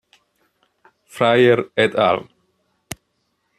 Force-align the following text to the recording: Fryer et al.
Fryer 1.17 1.61
et 1.85 1.99
al. 2.07 2.25